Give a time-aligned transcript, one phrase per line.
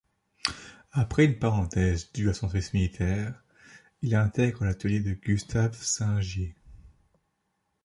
[0.93, 3.39] Après une parenthèse due à son service militaire,
[4.01, 6.55] il intègre l'atelier de Gustave Singier.